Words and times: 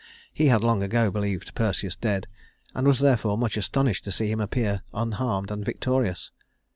He 0.33 0.47
had 0.47 0.63
long 0.63 0.81
ago 0.81 1.11
believed 1.11 1.53
Perseus 1.53 1.95
dead, 1.95 2.25
and 2.73 2.87
was 2.87 3.01
therefore 3.01 3.37
much 3.37 3.55
astonished 3.55 4.03
to 4.05 4.11
see 4.11 4.31
him 4.31 4.39
appear 4.39 4.81
unharmed 4.95 5.51
and 5.51 5.63
victorious. 5.63 6.31